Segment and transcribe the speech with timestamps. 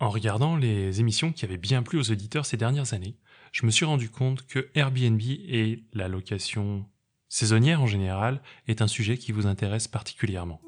[0.00, 3.16] En regardant les émissions qui avaient bien plu aux auditeurs ces dernières années,
[3.52, 6.86] je me suis rendu compte que Airbnb et la location
[7.28, 10.62] saisonnière en général est un sujet qui vous intéresse particulièrement.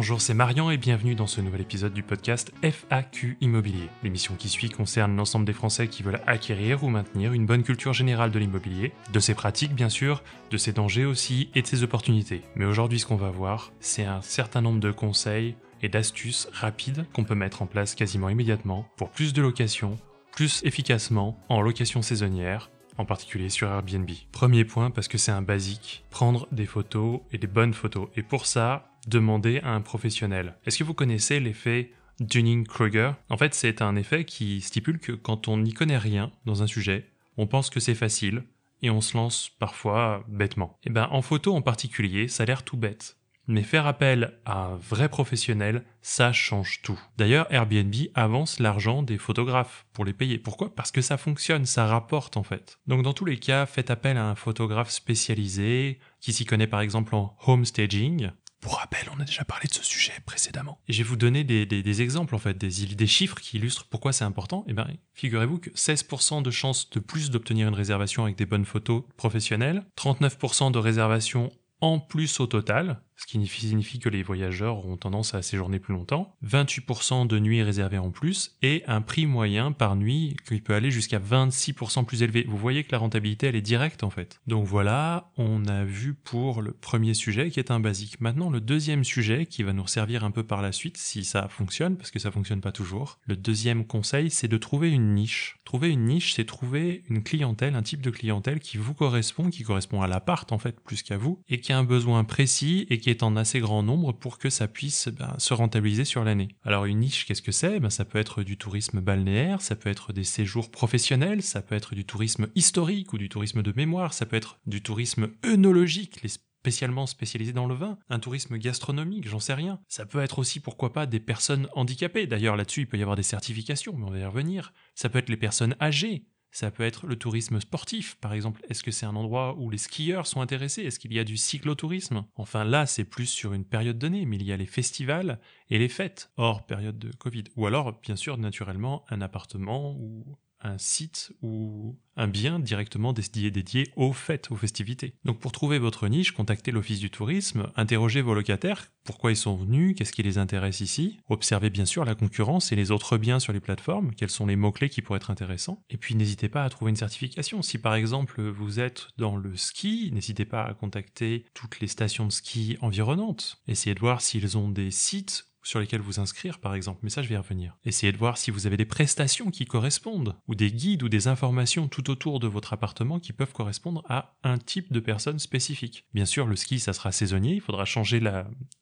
[0.00, 3.90] Bonjour, c'est Marian et bienvenue dans ce nouvel épisode du podcast FAQ Immobilier.
[4.02, 7.92] L'émission qui suit concerne l'ensemble des Français qui veulent acquérir ou maintenir une bonne culture
[7.92, 11.82] générale de l'immobilier, de ses pratiques bien sûr, de ses dangers aussi et de ses
[11.82, 12.40] opportunités.
[12.54, 17.04] Mais aujourd'hui ce qu'on va voir, c'est un certain nombre de conseils et d'astuces rapides
[17.12, 19.98] qu'on peut mettre en place quasiment immédiatement pour plus de locations,
[20.32, 24.10] plus efficacement en location saisonnière en particulier sur Airbnb.
[24.32, 28.08] Premier point, parce que c'est un basique, prendre des photos et des bonnes photos.
[28.14, 30.56] Et pour ça, demander à un professionnel.
[30.64, 33.12] Est-ce que vous connaissez l'effet Dunning-Kruger?
[33.28, 36.66] En fait, c'est un effet qui stipule que quand on n'y connaît rien dans un
[36.66, 38.44] sujet, on pense que c'est facile
[38.82, 40.78] et on se lance parfois bêtement.
[40.82, 43.16] Et eh ben en photo en particulier, ça a l'air tout bête.
[43.46, 47.00] Mais faire appel à un vrai professionnel, ça change tout.
[47.16, 50.38] D'ailleurs, Airbnb avance l'argent des photographes pour les payer.
[50.38, 50.72] Pourquoi?
[50.72, 52.78] Parce que ça fonctionne, ça rapporte en fait.
[52.86, 56.80] Donc dans tous les cas, faites appel à un photographe spécialisé qui s'y connaît par
[56.80, 58.30] exemple en home staging,
[58.60, 60.78] pour rappel, on a déjà parlé de ce sujet précédemment.
[60.88, 64.24] Et je vais vous donner des, exemples, en fait, des, chiffres qui illustrent pourquoi c'est
[64.24, 64.64] important.
[64.68, 68.64] Eh bien, figurez-vous que 16% de chances de plus d'obtenir une réservation avec des bonnes
[68.66, 74.78] photos professionnelles, 39% de réservations en plus au total, ce qui signifie que les voyageurs
[74.78, 79.26] auront tendance à séjourner plus longtemps, 28% de nuits réservées en plus, et un prix
[79.26, 82.46] moyen par nuit qui peut aller jusqu'à 26% plus élevé.
[82.48, 84.40] Vous voyez que la rentabilité, elle est directe en fait.
[84.46, 88.20] Donc voilà, on a vu pour le premier sujet qui est un basique.
[88.22, 91.48] Maintenant, le deuxième sujet qui va nous servir un peu par la suite, si ça
[91.48, 93.18] fonctionne, parce que ça fonctionne pas toujours.
[93.26, 95.58] Le deuxième conseil, c'est de trouver une niche.
[95.66, 99.62] Trouver une niche, c'est trouver une clientèle, un type de clientèle qui vous correspond, qui
[99.62, 102.98] correspond à l'appart en fait, plus qu'à vous, et qui a un besoin précis et
[102.98, 106.48] qui est en assez grand nombre pour que ça puisse ben, se rentabiliser sur l'année.
[106.64, 107.80] Alors une niche, qu'est-ce que c'est?
[107.80, 111.74] Ben, Ça peut être du tourisme balnéaire, ça peut être des séjours professionnels, ça peut
[111.74, 116.22] être du tourisme historique ou du tourisme de mémoire, ça peut être du tourisme œnologique,
[116.22, 116.30] les
[116.60, 119.80] spécialement spécialisé dans le vin, un tourisme gastronomique, j'en sais rien.
[119.88, 122.26] Ça peut être aussi, pourquoi pas, des personnes handicapées.
[122.26, 124.74] D'ailleurs, là-dessus, il peut y avoir des certifications, mais on va y revenir.
[124.94, 126.26] Ça peut être les personnes âgées.
[126.52, 128.60] Ça peut être le tourisme sportif, par exemple.
[128.68, 130.82] Est-ce que c'est un endroit où les skieurs sont intéressés?
[130.82, 132.24] Est-ce qu'il y a du cyclotourisme?
[132.34, 135.78] Enfin là, c'est plus sur une période donnée, mais il y a les festivals et
[135.78, 137.44] les fêtes, hors période de Covid.
[137.56, 143.50] Ou alors, bien sûr, naturellement, un appartement ou un site ou un bien directement dédié,
[143.50, 145.14] dédié aux fêtes, aux festivités.
[145.24, 149.56] Donc pour trouver votre niche, contactez l'Office du tourisme, interrogez vos locataires, pourquoi ils sont
[149.56, 153.40] venus, qu'est-ce qui les intéresse ici, observez bien sûr la concurrence et les autres biens
[153.40, 156.64] sur les plateformes, quels sont les mots-clés qui pourraient être intéressants, et puis n'hésitez pas
[156.64, 157.62] à trouver une certification.
[157.62, 162.26] Si par exemple vous êtes dans le ski, n'hésitez pas à contacter toutes les stations
[162.26, 166.74] de ski environnantes, essayez de voir s'ils ont des sites sur lesquels vous inscrire, par
[166.74, 167.76] exemple, mais ça je vais y revenir.
[167.84, 171.28] Essayez de voir si vous avez des prestations qui correspondent, ou des guides ou des
[171.28, 176.06] informations tout autour de votre appartement qui peuvent correspondre à un type de personne spécifique.
[176.14, 178.20] Bien sûr, le ski, ça sera saisonnier, il faudra changer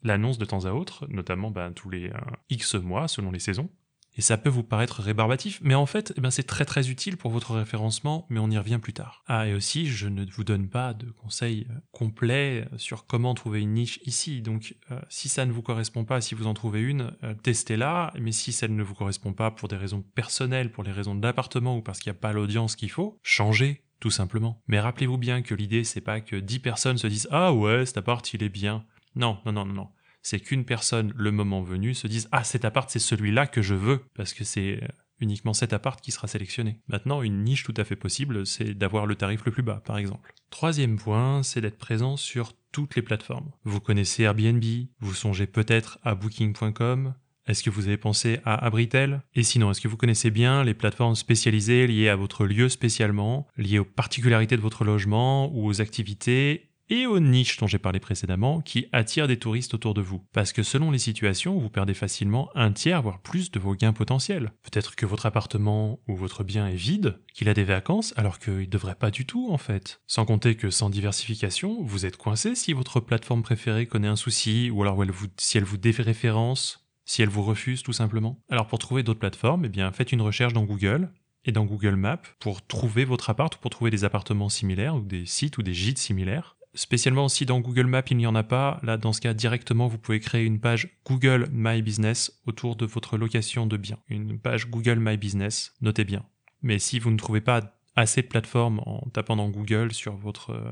[0.03, 3.71] l'annonce de temps à autre, notamment ben, tous les euh, X mois selon les saisons.
[4.19, 7.17] Et ça peut vous paraître rébarbatif, mais en fait, eh ben, c'est très très utile
[7.17, 9.23] pour votre référencement, mais on y revient plus tard.
[9.29, 13.33] Ah, et aussi, je ne vous donne pas de conseils euh, complets euh, sur comment
[13.35, 14.43] trouver une niche ici.
[14.43, 17.13] Donc, euh, si ça ne vous correspond pas, si vous en trouvez une,
[17.45, 18.13] testez-la.
[18.19, 21.77] Mais si ça ne vous correspond pas pour des raisons personnelles, pour les raisons d'appartement
[21.77, 24.63] ou parce qu'il n'y a pas l'audience qu'il faut, changez tout simplement.
[24.67, 27.99] Mais rappelez-vous bien que l'idée, c'est pas que 10 personnes se disent Ah ouais, cet
[27.99, 28.85] appart, il est bien.
[29.15, 29.89] Non, non, non, non, non
[30.29, 33.75] c'est qu'une personne, le moment venu, se dise Ah, cet appart, c'est celui-là que je
[33.75, 34.89] veux, parce que c'est euh,
[35.21, 36.83] uniquement cet appart qui sera sélectionné.
[36.87, 39.97] Maintenant, une niche tout à fait possible, c'est d'avoir le tarif le plus bas, par
[39.97, 40.35] exemple.
[40.51, 43.51] Troisième point, c'est d'être présent sur toutes les plateformes.
[43.65, 44.63] Vous connaissez Airbnb,
[45.01, 47.15] vous songez peut-être à Booking.com,
[47.47, 49.23] est-ce que vous avez pensé à Abritel?
[49.35, 53.49] Et sinon, est-ce que vous connaissez bien les plateformes spécialisées liées à votre lieu spécialement,
[53.57, 58.01] liées aux particularités de votre logement ou aux activités et aux niches dont j'ai parlé
[58.01, 60.25] précédemment qui attirent des touristes autour de vous.
[60.33, 63.93] Parce que selon les situations, vous perdez facilement un tiers, voire plus de vos gains
[63.93, 64.53] potentiels.
[64.63, 68.55] Peut-être que votre appartement ou votre bien est vide, qu'il a des vacances, alors qu'il
[68.55, 70.01] ne devrait pas du tout en fait.
[70.07, 74.71] Sans compter que sans diversification, vous êtes coincé si votre plateforme préférée connaît un souci,
[74.71, 75.03] ou alors
[75.37, 78.43] si elle vous déréférence, si elle vous refuse tout simplement.
[78.51, 81.11] Alors pour trouver d'autres plateformes, eh bien faites une recherche dans Google,
[81.45, 85.01] et dans Google Maps pour trouver votre appart ou pour trouver des appartements similaires ou
[85.01, 86.58] des sites ou des gîtes similaires.
[86.75, 89.89] Spécialement si dans Google Maps il n'y en a pas, là dans ce cas directement
[89.89, 93.99] vous pouvez créer une page Google My Business autour de votre location de biens.
[94.09, 96.25] Une page Google My Business, notez bien.
[96.63, 100.51] Mais si vous ne trouvez pas assez de plateformes en tapant dans Google sur votre
[100.51, 100.71] euh,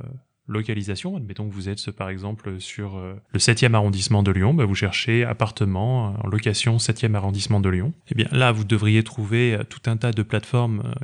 [0.49, 1.17] localisation.
[1.17, 4.75] Admettons que vous êtes par exemple sur euh, le 7e arrondissement de Lyon, bah, vous
[4.75, 7.93] cherchez appartement en location 7e arrondissement de Lyon.
[8.09, 10.95] Eh bien là, vous devriez trouver tout un tas de plateformes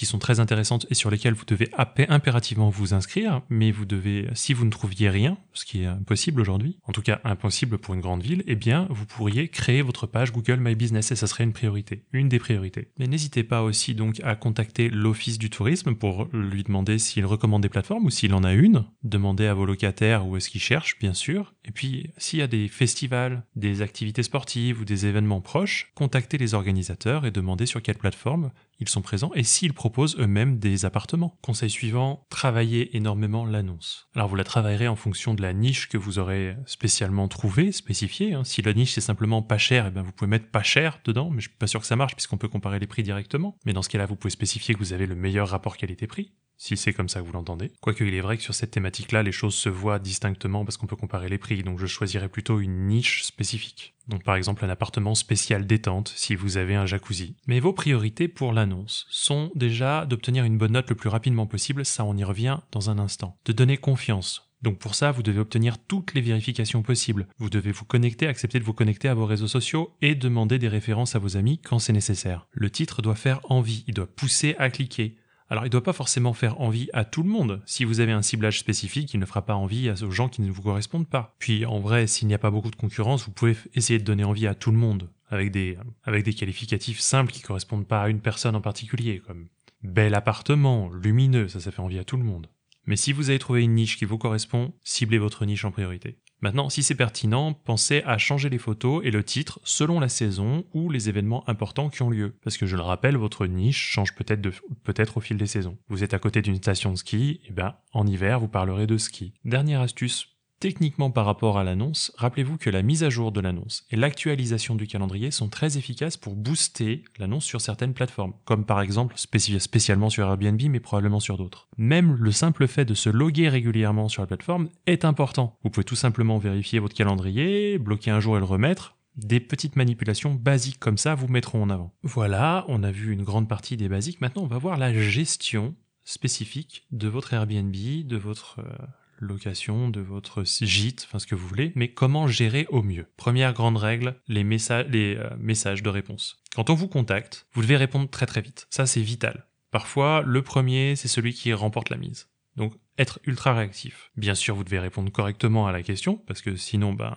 [0.00, 1.68] qui sont très intéressantes et sur lesquelles vous devez
[2.08, 6.40] impérativement vous inscrire, mais vous devez, si vous ne trouviez rien, ce qui est impossible
[6.40, 10.06] aujourd'hui, en tout cas impossible pour une grande ville, eh bien vous pourriez créer votre
[10.06, 12.88] page Google My Business et ça serait une priorité, une des priorités.
[12.98, 17.60] Mais n'hésitez pas aussi donc à contacter l'Office du tourisme pour lui demander s'il recommande
[17.60, 20.98] des plateformes ou s'il en a une, demandez à vos locataires où est-ce qu'ils cherchent,
[20.98, 25.42] bien sûr, et puis s'il y a des festivals, des activités sportives ou des événements
[25.42, 30.16] proches, contactez les organisateurs et demandez sur quelle plateforme ils sont présents et s'ils proposent
[30.18, 31.36] eux-mêmes des appartements.
[31.42, 34.08] Conseil suivant, travaillez énormément l'annonce.
[34.14, 38.34] Alors vous la travaillerez en fonction de la niche que vous aurez spécialement trouvée, spécifiée.
[38.34, 38.44] Hein.
[38.44, 41.30] Si la niche c'est simplement pas cher, eh bien vous pouvez mettre pas cher dedans,
[41.30, 43.56] mais je suis pas sûr que ça marche puisqu'on peut comparer les prix directement.
[43.64, 46.76] Mais dans ce cas-là, vous pouvez spécifier que vous avez le meilleur rapport qualité-prix si
[46.76, 47.72] c'est comme ça que vous l'entendez.
[47.80, 50.86] Quoique il est vrai que sur cette thématique-là, les choses se voient distinctement parce qu'on
[50.86, 53.94] peut comparer les prix, donc je choisirais plutôt une niche spécifique.
[54.08, 57.34] Donc par exemple un appartement spécial détente si vous avez un jacuzzi.
[57.46, 61.86] Mais vos priorités pour l'annonce sont déjà d'obtenir une bonne note le plus rapidement possible,
[61.86, 63.38] ça on y revient dans un instant.
[63.46, 67.26] De donner confiance, donc pour ça, vous devez obtenir toutes les vérifications possibles.
[67.38, 70.68] Vous devez vous connecter, accepter de vous connecter à vos réseaux sociaux et demander des
[70.68, 72.46] références à vos amis quand c'est nécessaire.
[72.52, 75.16] Le titre doit faire envie, il doit pousser à cliquer.
[75.50, 77.60] Alors il ne doit pas forcément faire envie à tout le monde.
[77.66, 80.50] Si vous avez un ciblage spécifique, il ne fera pas envie aux gens qui ne
[80.50, 81.34] vous correspondent pas.
[81.40, 84.22] Puis en vrai, s'il n'y a pas beaucoup de concurrence, vous pouvez essayer de donner
[84.22, 88.08] envie à tout le monde, avec des, avec des qualificatifs simples qui correspondent pas à
[88.08, 89.48] une personne en particulier, comme
[89.82, 92.48] bel appartement, lumineux, ça ça fait envie à tout le monde.
[92.86, 96.16] Mais si vous avez trouvé une niche qui vous correspond, ciblez votre niche en priorité.
[96.42, 100.64] Maintenant, si c'est pertinent, pensez à changer les photos et le titre selon la saison
[100.72, 102.34] ou les événements importants qui ont lieu.
[102.42, 104.40] Parce que je le rappelle, votre niche change peut-être
[104.84, 105.76] peut-être au fil des saisons.
[105.88, 108.86] Vous êtes à côté d'une station de ski, et eh ben en hiver vous parlerez
[108.86, 109.34] de ski.
[109.44, 110.29] Dernière astuce
[110.60, 114.74] Techniquement par rapport à l'annonce, rappelez-vous que la mise à jour de l'annonce et l'actualisation
[114.74, 120.10] du calendrier sont très efficaces pour booster l'annonce sur certaines plateformes, comme par exemple spécialement
[120.10, 121.66] sur Airbnb mais probablement sur d'autres.
[121.78, 125.56] Même le simple fait de se loguer régulièrement sur la plateforme est important.
[125.64, 129.76] Vous pouvez tout simplement vérifier votre calendrier, bloquer un jour et le remettre, des petites
[129.76, 131.94] manipulations basiques comme ça vous mettront en avant.
[132.02, 134.20] Voilà, on a vu une grande partie des basiques.
[134.20, 135.74] Maintenant, on va voir la gestion
[136.04, 138.86] spécifique de votre Airbnb, de votre euh,
[139.20, 143.06] location, de votre gîte, enfin ce que vous voulez, mais comment gérer au mieux?
[143.16, 146.42] Première grande règle, les, euh, messages de réponse.
[146.54, 148.66] Quand on vous contacte, vous devez répondre très très vite.
[148.70, 149.46] Ça c'est vital.
[149.70, 152.29] Parfois, le premier, c'est celui qui remporte la mise.
[152.60, 154.10] Donc être ultra réactif.
[154.18, 157.16] Bien sûr, vous devez répondre correctement à la question, parce que sinon, ben,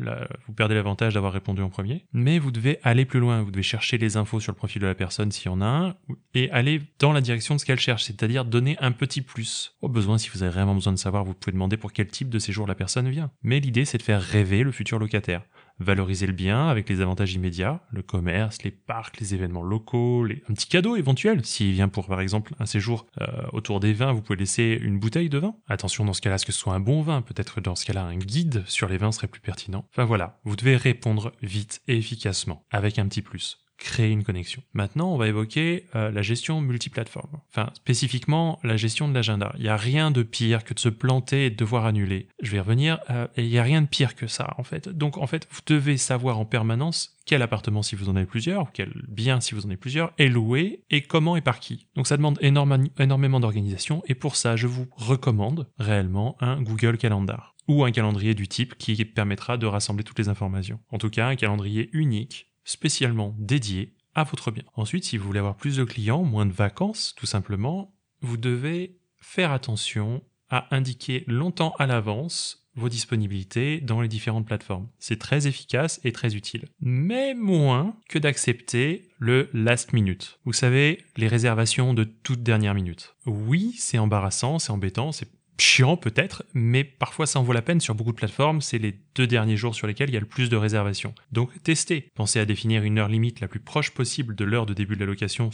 [0.00, 2.04] vous perdez l'avantage d'avoir répondu en premier.
[2.12, 4.88] Mais vous devez aller plus loin, vous devez chercher les infos sur le profil de
[4.88, 5.94] la personne s'il y en a un,
[6.34, 9.76] et aller dans la direction de ce qu'elle cherche, c'est-à-dire donner un petit plus.
[9.80, 12.28] Au besoin, si vous avez vraiment besoin de savoir, vous pouvez demander pour quel type
[12.28, 13.30] de séjour la personne vient.
[13.44, 15.42] Mais l'idée, c'est de faire rêver le futur locataire
[15.82, 20.42] valoriser le bien avec les avantages immédiats, le commerce, les parcs, les événements locaux, les...
[20.48, 21.44] un petit cadeau éventuel.
[21.44, 24.98] S'il vient pour par exemple un séjour euh, autour des vins, vous pouvez laisser une
[24.98, 25.54] bouteille de vin.
[25.68, 28.04] Attention dans ce cas-là, ce que ce soit un bon vin, peut-être dans ce cas-là
[28.04, 29.84] un guide sur les vins serait plus pertinent.
[29.90, 34.62] Enfin voilà, vous devez répondre vite et efficacement, avec un petit plus créer une connexion.
[34.74, 37.40] Maintenant, on va évoquer euh, la gestion multiplateforme.
[37.50, 39.52] Enfin, spécifiquement, la gestion de l'agenda.
[39.56, 42.28] Il n'y a rien de pire que de se planter et de devoir annuler.
[42.40, 44.88] Je vais revenir, euh, il n'y a rien de pire que ça, en fait.
[44.88, 48.70] Donc, en fait, vous devez savoir en permanence quel appartement si vous en avez plusieurs,
[48.72, 51.88] quel bien si vous en avez plusieurs, est loué, et comment et par qui.
[51.96, 57.56] Donc, ça demande énormément d'organisation, et pour ça, je vous recommande réellement un Google Calendar
[57.68, 60.80] ou un calendrier du type qui permettra de rassembler toutes les informations.
[60.90, 64.64] En tout cas, un calendrier unique spécialement dédié à votre bien.
[64.74, 68.98] Ensuite, si vous voulez avoir plus de clients, moins de vacances, tout simplement, vous devez
[69.18, 74.88] faire attention à indiquer longtemps à l'avance vos disponibilités dans les différentes plateformes.
[74.98, 76.68] C'est très efficace et très utile.
[76.80, 80.38] Mais moins que d'accepter le last minute.
[80.44, 83.14] Vous savez, les réservations de toute dernière minute.
[83.26, 85.28] Oui, c'est embarrassant, c'est embêtant, c'est
[85.58, 88.98] chiant peut-être, mais parfois ça en vaut la peine sur beaucoup de plateformes, c'est les
[89.14, 91.14] deux derniers jours sur lesquels il y a le plus de réservations.
[91.30, 94.74] Donc testez, pensez à définir une heure limite la plus proche possible de l'heure de
[94.74, 95.50] début de la location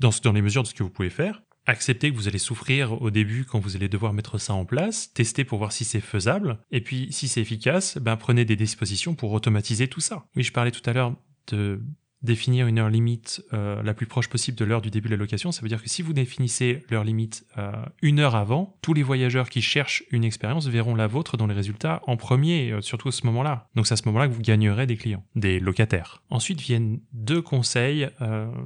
[0.00, 1.42] dans, les mesures de ce que vous pouvez faire.
[1.66, 5.12] Acceptez que vous allez souffrir au début quand vous allez devoir mettre ça en place,
[5.12, 9.14] testez pour voir si c'est faisable, et puis si c'est efficace, ben prenez des dispositions
[9.14, 10.24] pour automatiser tout ça.
[10.34, 11.14] Oui, je parlais tout à l'heure
[11.48, 11.80] de
[12.22, 15.18] définir une heure limite euh, la plus proche possible de l'heure du début de la
[15.18, 15.52] location.
[15.52, 19.02] Ça veut dire que si vous définissez l'heure limite euh, une heure avant, tous les
[19.02, 23.08] voyageurs qui cherchent une expérience verront la vôtre dans les résultats en premier, euh, surtout
[23.08, 23.68] à ce moment-là.
[23.74, 26.22] Donc c'est à ce moment-là que vous gagnerez des clients, des locataires.
[26.30, 28.08] Ensuite viennent deux conseils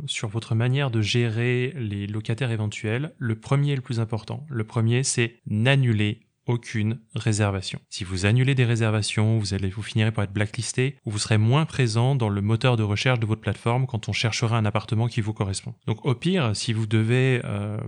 [0.07, 3.13] sur votre manière de gérer les locataires éventuels.
[3.19, 4.47] Le premier est le plus important.
[4.49, 7.81] Le premier, c'est n'annuler aucune réservation.
[7.91, 11.39] Si vous annulez des réservations, vous allez vous finirez par être blacklisté ou vous serez
[11.39, 15.09] moins présent dans le moteur de recherche de votre plateforme quand on cherchera un appartement
[15.09, 15.75] qui vous correspond.
[15.87, 17.79] Donc au pire, si vous devez euh,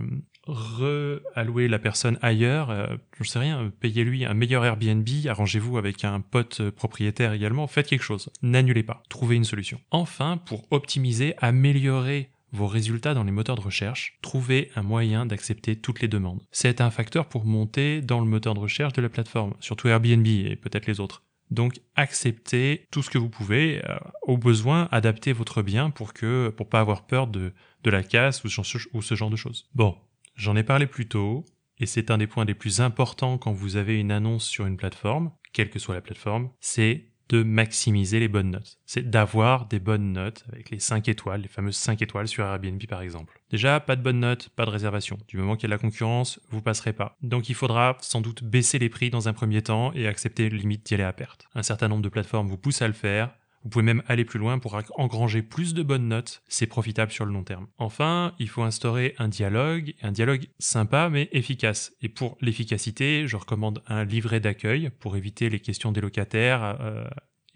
[0.45, 2.87] reallouer la personne ailleurs, euh,
[3.19, 8.03] je sais rien, payez-lui un meilleur Airbnb, arrangez-vous avec un pote propriétaire également, faites quelque
[8.03, 8.29] chose.
[8.41, 9.79] N'annulez pas, trouvez une solution.
[9.91, 15.75] Enfin, pour optimiser, améliorer vos résultats dans les moteurs de recherche, trouvez un moyen d'accepter
[15.75, 16.41] toutes les demandes.
[16.51, 20.25] C'est un facteur pour monter dans le moteur de recherche de la plateforme, surtout Airbnb
[20.27, 21.23] et peut-être les autres.
[21.51, 26.49] Donc acceptez tout ce que vous pouvez, euh, au besoin adaptez votre bien pour que
[26.49, 27.53] pour pas avoir peur de,
[27.83, 28.49] de la casse ou,
[28.93, 29.67] ou ce genre de choses.
[29.73, 29.97] Bon,
[30.35, 31.45] j'en ai parlé plus tôt
[31.79, 34.77] et c'est un des points les plus importants quand vous avez une annonce sur une
[34.77, 38.77] plateforme, quelle que soit la plateforme, c'est de maximiser les bonnes notes.
[38.85, 42.83] C'est d'avoir des bonnes notes avec les 5 étoiles, les fameuses 5 étoiles sur Airbnb
[42.87, 43.39] par exemple.
[43.51, 45.17] Déjà, pas de bonnes notes, pas de réservation.
[45.27, 47.17] Du moment qu'il y a de la concurrence, vous passerez pas.
[47.21, 50.85] Donc il faudra sans doute baisser les prix dans un premier temps et accepter limite
[50.85, 51.47] d'y aller à perte.
[51.55, 53.31] Un certain nombre de plateformes vous poussent à le faire,
[53.63, 57.25] vous pouvez même aller plus loin pour engranger plus de bonnes notes, c'est profitable sur
[57.25, 57.67] le long terme.
[57.77, 61.93] Enfin, il faut instaurer un dialogue, un dialogue sympa mais efficace.
[62.01, 67.05] Et pour l'efficacité, je recommande un livret d'accueil pour éviter les questions des locataires, euh,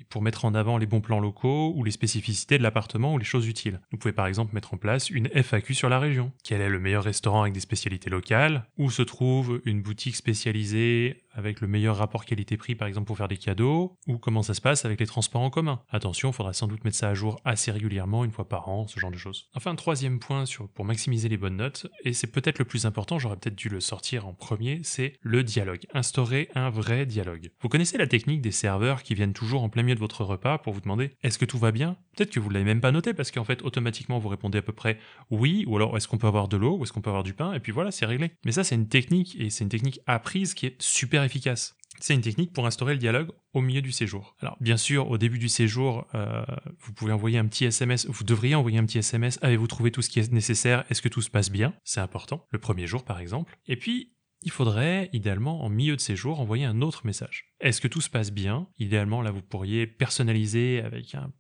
[0.10, 3.26] pour mettre en avant les bons plans locaux ou les spécificités de l'appartement ou les
[3.26, 3.80] choses utiles.
[3.92, 6.32] Vous pouvez par exemple mettre en place une FAQ sur la région.
[6.44, 8.66] Quel est le meilleur restaurant avec des spécialités locales?
[8.78, 13.28] Où se trouve une boutique spécialisée avec le meilleur rapport qualité-prix par exemple pour faire
[13.28, 16.54] des cadeaux Ou comment ça se passe avec les transports en commun Attention, il faudra
[16.54, 19.18] sans doute mettre ça à jour assez régulièrement, une fois par an, ce genre de
[19.18, 19.50] choses.
[19.56, 23.38] Enfin, troisième point pour maximiser les bonnes notes, et c'est peut-être le plus important, j'aurais
[23.38, 25.86] peut-être dû le sortir en premier, c'est le dialogue.
[25.94, 27.52] Instaurer un vrai dialogue.
[27.62, 30.58] Vous connaissez la technique des serveurs qui viennent toujours en plein milieu de votre repas
[30.58, 31.98] pour vous demander est-ce que tout va bien?
[32.16, 34.62] Peut-être que vous ne l'avez même pas noté parce qu'en fait automatiquement vous répondez à
[34.62, 34.98] peu près
[35.30, 37.34] oui ou alors est-ce qu'on peut avoir de l'eau ou est-ce qu'on peut avoir du
[37.34, 38.32] pain et puis voilà c'est réglé.
[38.46, 41.76] Mais ça c'est une technique et c'est une technique apprise qui est super efficace.
[42.00, 44.36] C'est une technique pour instaurer le dialogue au milieu du séjour.
[44.42, 46.44] Alors bien sûr, au début du séjour, euh,
[46.80, 50.02] vous pouvez envoyer un petit SMS, vous devriez envoyer un petit SMS, avez-vous trouvé tout
[50.02, 53.06] ce qui est nécessaire, est-ce que tout se passe bien C'est important, le premier jour
[53.06, 53.58] par exemple.
[53.68, 57.54] Et puis, il faudrait idéalement en milieu de séjour envoyer un autre message.
[57.62, 58.68] Est-ce que tout se passe bien?
[58.78, 61.32] Idéalement, là, vous pourriez personnaliser avec un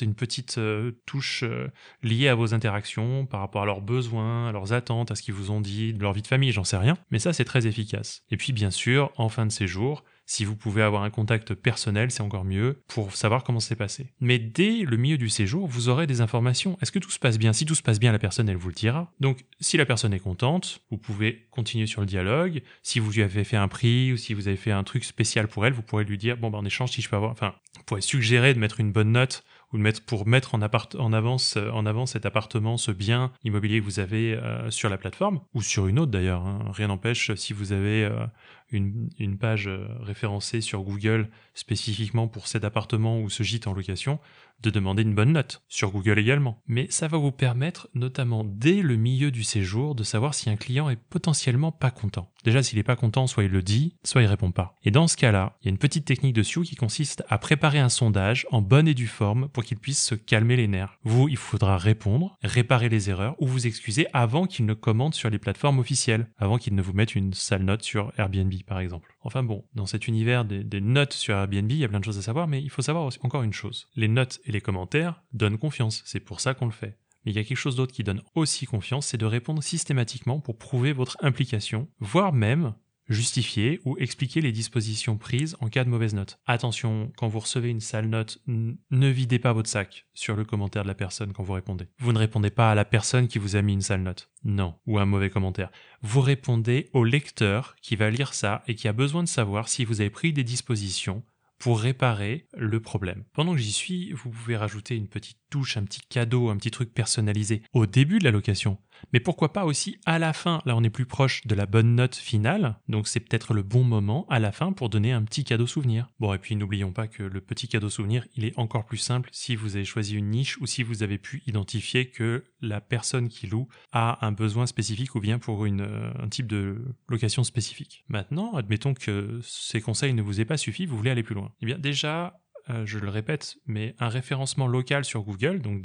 [0.00, 1.68] une petite euh, touche euh,
[2.02, 5.34] liée à vos interactions par rapport à leurs besoins, à leurs attentes, à ce qu'ils
[5.34, 6.96] vous ont dit, de leur vie de famille, j'en sais rien.
[7.10, 8.22] Mais ça, c'est très efficace.
[8.30, 12.12] Et puis, bien sûr, en fin de séjour, si vous pouvez avoir un contact personnel,
[12.12, 14.12] c'est encore mieux pour savoir comment c'est passé.
[14.20, 16.78] Mais dès le milieu du séjour, vous aurez des informations.
[16.80, 17.52] Est-ce que tout se passe bien?
[17.52, 19.12] Si tout se passe bien, la personne, elle vous le dira.
[19.18, 22.62] Donc, si la personne est contente, vous pouvez continuer sur le dialogue.
[22.84, 25.48] Si vous lui avez fait un prix ou si vous avez fait un truc spécial
[25.48, 27.54] pour elle, vous pourrez lui dire, bon, ben, en échange, si je peux avoir, enfin,
[27.76, 31.86] vous pourrez suggérer de mettre une bonne note ou mettre pour mettre en, avance, en
[31.86, 35.86] avant cet appartement, ce bien immobilier que vous avez euh, sur la plateforme, ou sur
[35.86, 36.44] une autre d'ailleurs.
[36.44, 36.64] Hein.
[36.72, 38.26] Rien n'empêche, si vous avez euh,
[38.72, 44.18] une, page euh, référencée sur Google spécifiquement pour cet appartement ou ce gîte en location,
[44.62, 46.62] de demander une bonne note, sur Google également.
[46.66, 50.56] Mais ça va vous permettre, notamment dès le milieu du séjour, de savoir si un
[50.56, 52.30] client est potentiellement pas content.
[52.44, 54.76] Déjà, s'il n'est pas content, soit il le dit, soit il répond pas.
[54.82, 57.38] Et dans ce cas-là, il y a une petite technique de Sioux qui consiste à
[57.38, 60.98] préparer un sondage en bonne et due forme pour qu'il puisse se calmer les nerfs.
[61.04, 65.30] Vous, il faudra répondre, réparer les erreurs ou vous excuser avant qu'il ne commente sur
[65.30, 69.14] les plateformes officielles, avant qu'il ne vous mette une sale note sur Airbnb par exemple.
[69.22, 72.18] Enfin bon, dans cet univers des, notes sur Airbnb, il y a plein de choses
[72.18, 73.88] à savoir, mais il faut savoir encore une chose.
[73.94, 76.98] Les notes et les commentaires donnent confiance, c'est pour ça qu'on le fait.
[77.24, 80.40] Mais il y a quelque chose d'autre qui donne aussi confiance, c'est de répondre systématiquement
[80.40, 82.74] pour prouver votre implication, voire même
[83.10, 86.38] justifier ou expliquer les dispositions prises en cas de mauvaise note.
[86.46, 90.84] Attention, quand vous recevez une sale note, ne videz pas votre sac sur le commentaire
[90.84, 91.88] de la personne quand vous répondez.
[91.98, 94.30] Vous ne répondez pas à la personne qui vous a mis une sale note.
[94.44, 95.70] Non, ou un mauvais commentaire.
[96.02, 99.84] Vous répondez au lecteur qui va lire ça et qui a besoin de savoir si
[99.84, 101.24] vous avez pris des dispositions
[101.60, 103.24] pour réparer le problème.
[103.32, 106.70] Pendant que j'y suis, vous pouvez rajouter une petite touche, un petit cadeau, un petit
[106.70, 108.78] truc personnalisé au début de la location.
[109.12, 110.60] Mais pourquoi pas aussi à la fin?
[110.66, 113.84] Là, on est plus proche de la bonne note finale, donc c'est peut-être le bon
[113.84, 116.08] moment à la fin pour donner un petit cadeau souvenir.
[116.18, 119.30] Bon, et puis n'oublions pas que le petit cadeau souvenir, il est encore plus simple
[119.32, 123.28] si vous avez choisi une niche ou si vous avez pu identifier que la personne
[123.28, 127.44] qui loue a un besoin spécifique ou bien pour une, euh, un type de location
[127.44, 128.04] spécifique.
[128.08, 131.52] Maintenant, admettons que ces conseils ne vous aient pas suffi, vous voulez aller plus loin.
[131.62, 135.82] Eh bien, déjà, euh, je le répète, mais un référencement local sur Google, donc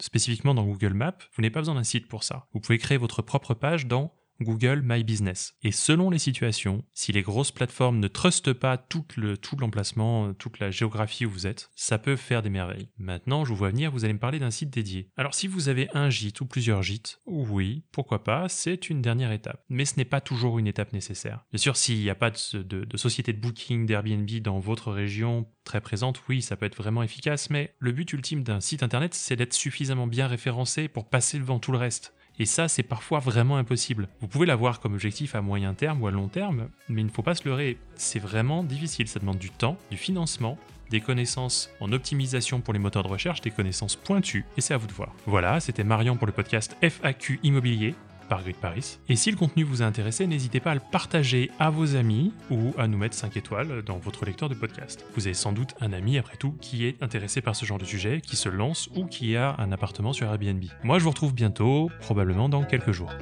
[0.00, 2.46] spécifiquement dans Google Maps, vous n'avez pas besoin d'un site pour ça.
[2.54, 5.54] Vous pouvez créer votre propre page dans Google My Business.
[5.62, 10.34] Et selon les situations, si les grosses plateformes ne trustent pas tout le tout l'emplacement,
[10.34, 12.88] toute la géographie où vous êtes, ça peut faire des merveilles.
[12.98, 15.10] Maintenant, je vous vois venir, vous allez me parler d'un site dédié.
[15.16, 19.32] Alors si vous avez un gîte ou plusieurs gîtes, oui, pourquoi pas, c'est une dernière
[19.32, 19.62] étape.
[19.68, 21.44] Mais ce n'est pas toujours une étape nécessaire.
[21.52, 25.80] Bien sûr, s'il n'y a pas de société de booking, d'Airbnb dans votre région très
[25.80, 29.36] présente, oui, ça peut être vraiment efficace, mais le but ultime d'un site internet, c'est
[29.36, 32.14] d'être suffisamment bien référencé pour passer devant tout le reste.
[32.38, 34.08] Et ça, c'est parfois vraiment impossible.
[34.20, 37.10] Vous pouvez l'avoir comme objectif à moyen terme ou à long terme, mais il ne
[37.10, 37.78] faut pas se leurrer.
[37.94, 39.06] C'est vraiment difficile.
[39.06, 40.58] Ça demande du temps, du financement,
[40.90, 44.76] des connaissances en optimisation pour les moteurs de recherche, des connaissances pointues, et c'est à
[44.76, 45.12] vous de voir.
[45.26, 47.94] Voilà, c'était Marion pour le podcast FAQ Immobilier
[48.28, 48.98] par Grid Paris.
[49.08, 52.32] Et si le contenu vous a intéressé, n'hésitez pas à le partager à vos amis
[52.50, 55.04] ou à nous mettre 5 étoiles dans votre lecteur de podcast.
[55.14, 57.84] Vous avez sans doute un ami, après tout, qui est intéressé par ce genre de
[57.84, 60.64] sujet, qui se lance ou qui a un appartement sur Airbnb.
[60.82, 63.12] Moi, je vous retrouve bientôt, probablement dans quelques jours.